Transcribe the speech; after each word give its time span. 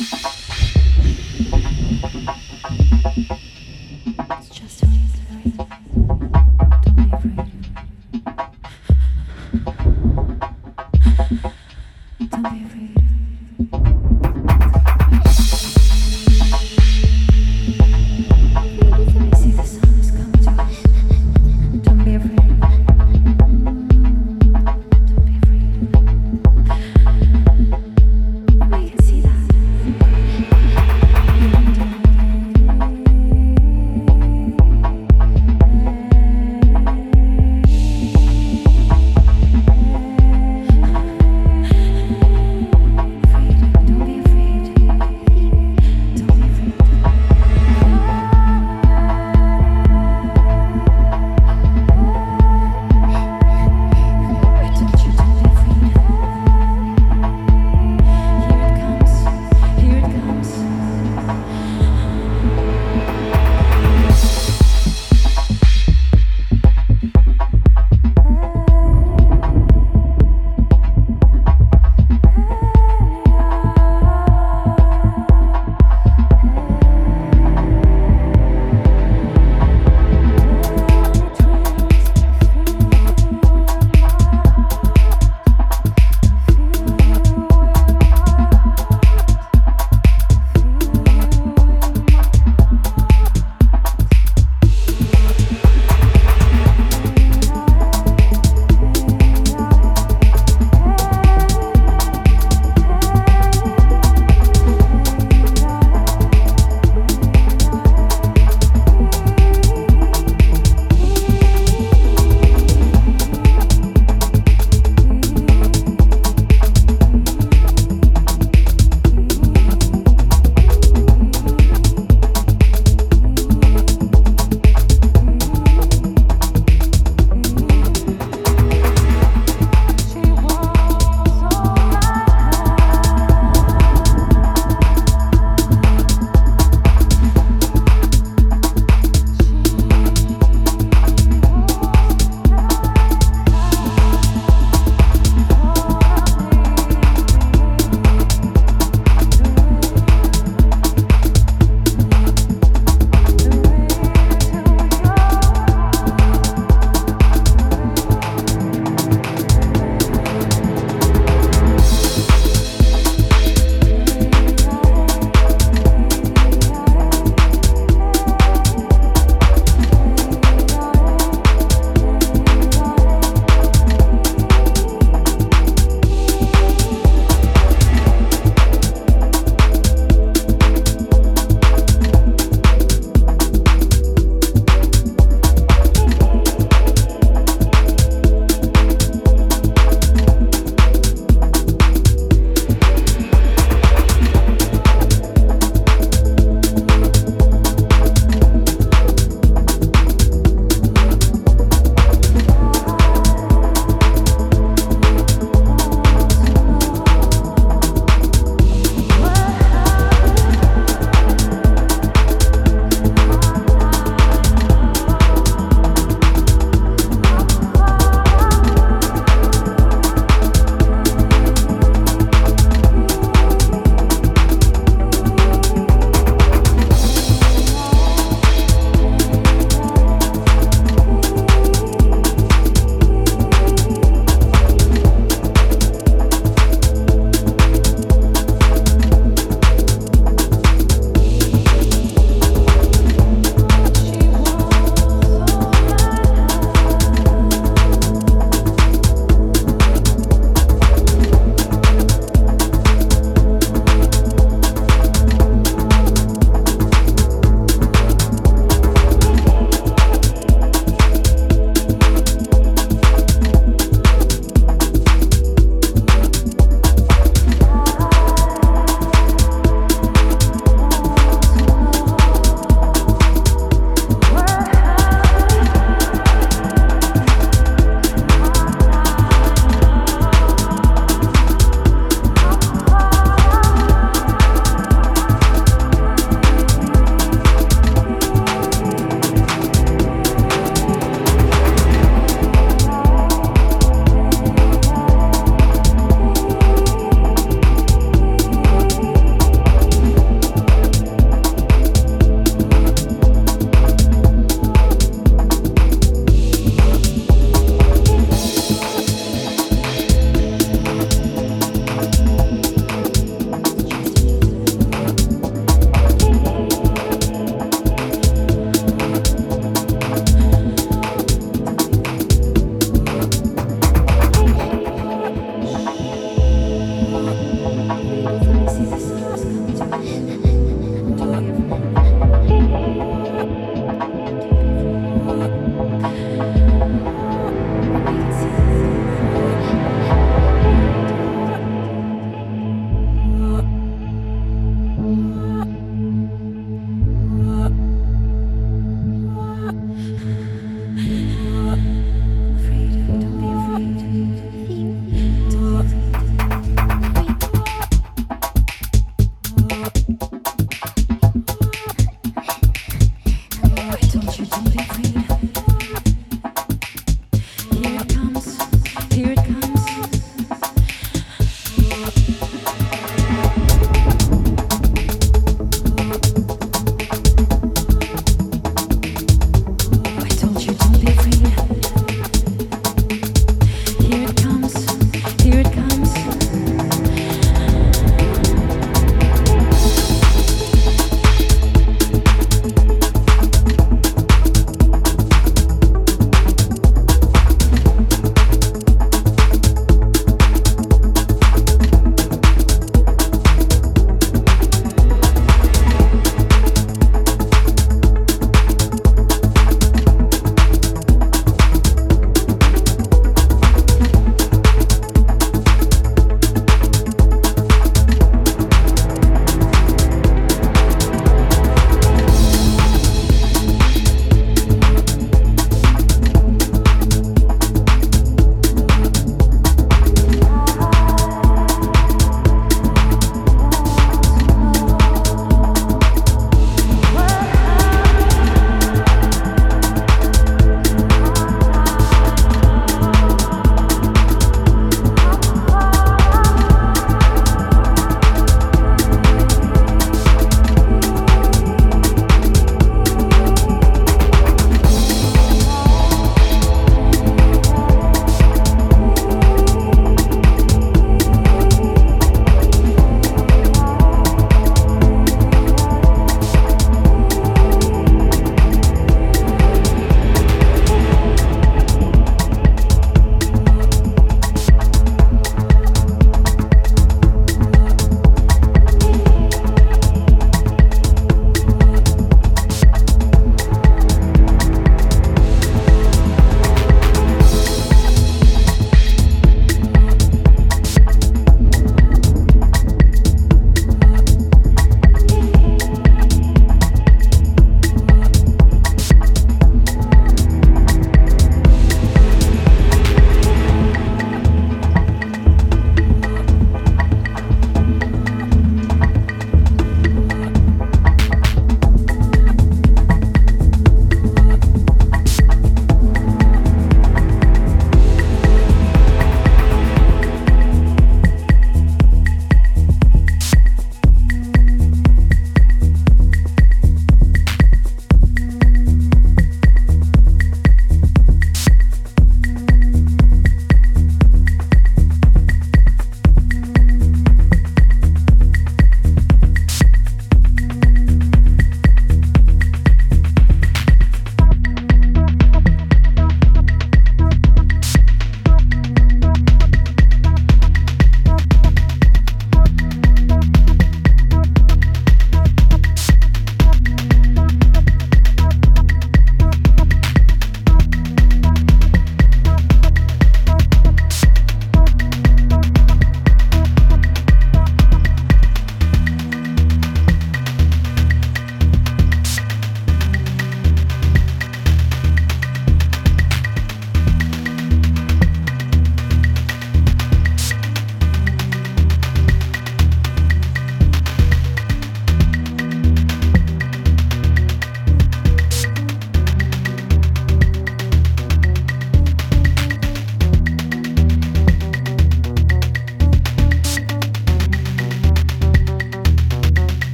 Don't 0.00 0.10
be 0.10 0.16
afraid. 0.16 0.39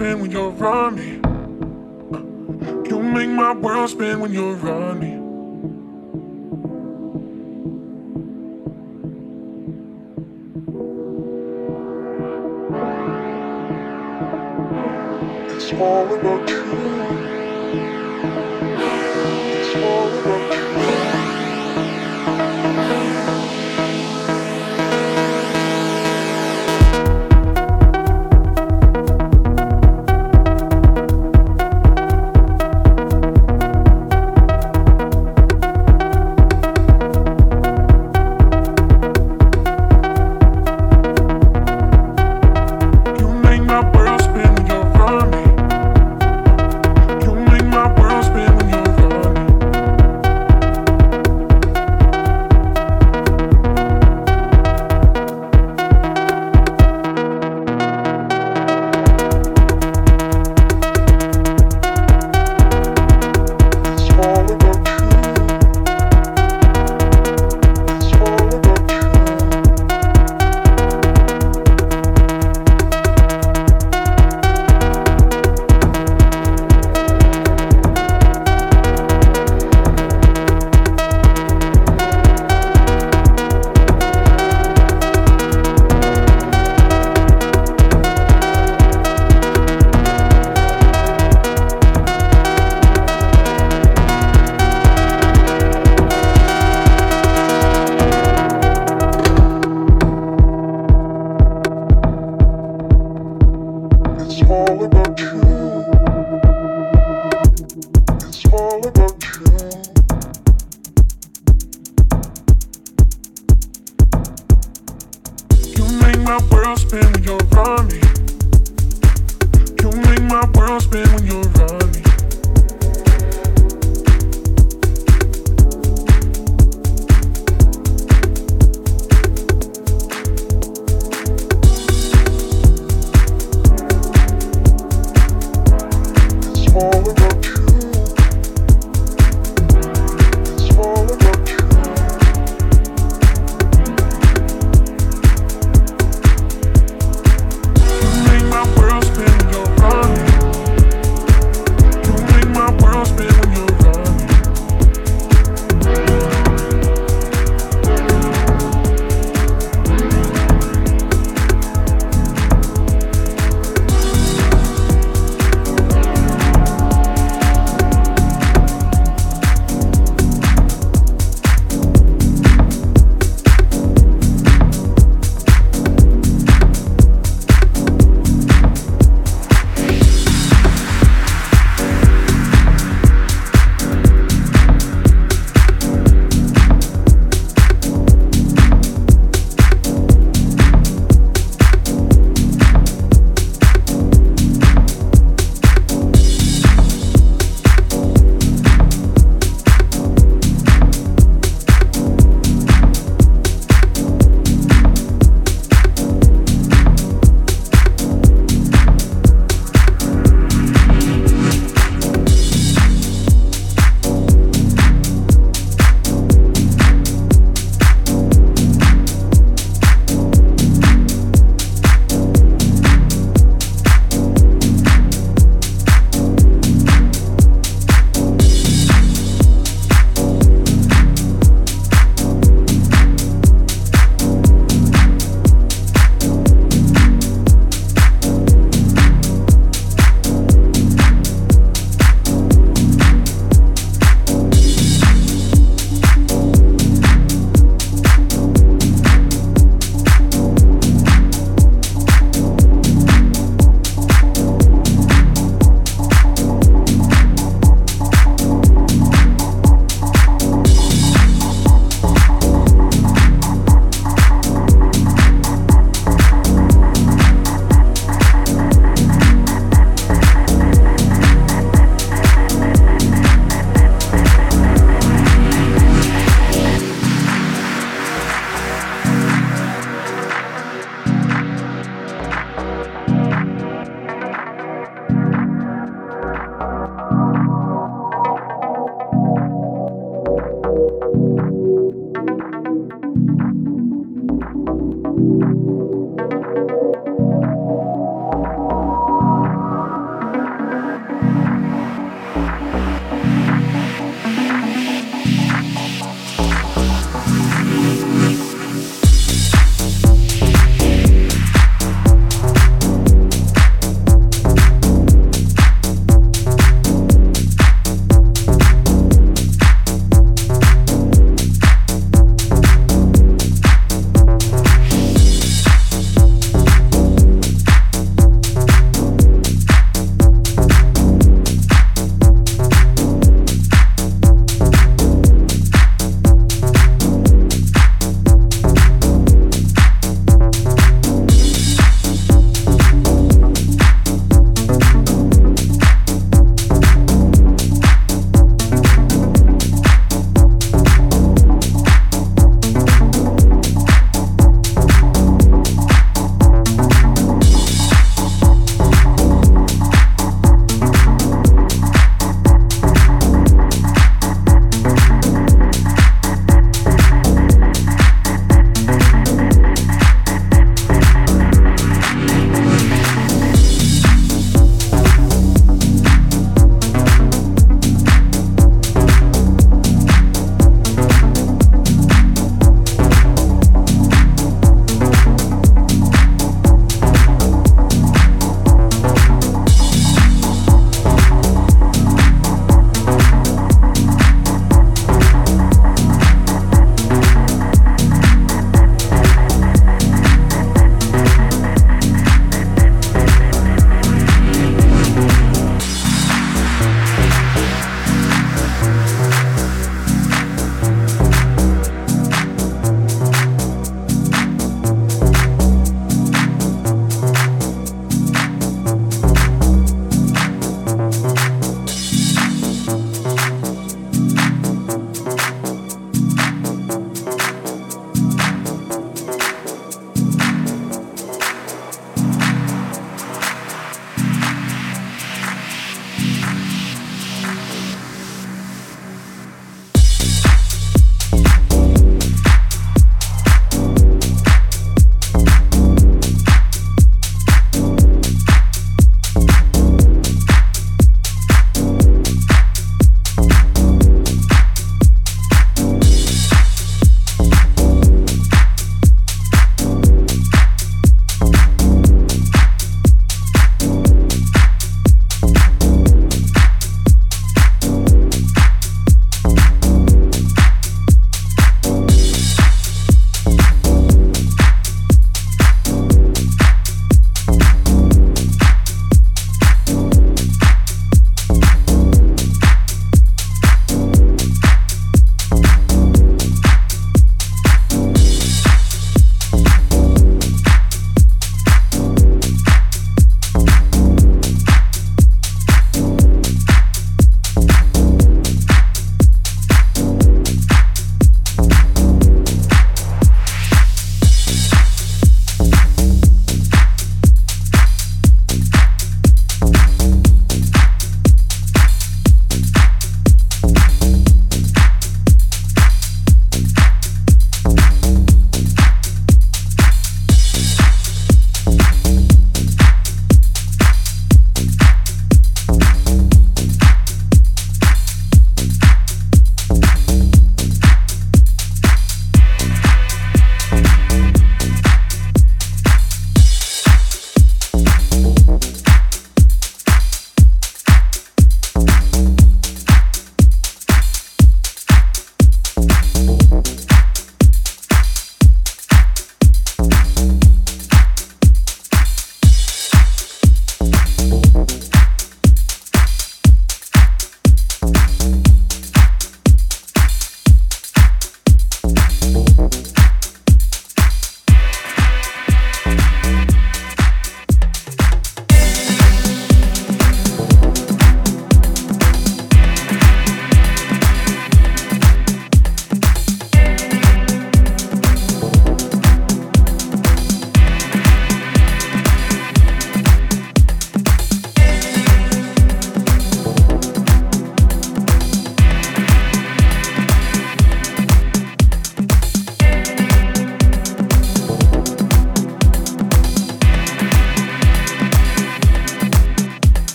Around 0.00 0.96
me. 0.96 1.14
You 2.88 3.02
make 3.02 3.28
my 3.28 3.52
world 3.52 3.90
spin 3.90 4.20
when 4.20 4.32
you're 4.32 4.56
around 4.56 5.00
me. 5.00 5.18
It's 15.54 15.72
all 15.72 16.14
about 16.14 16.48
you. 16.48 16.57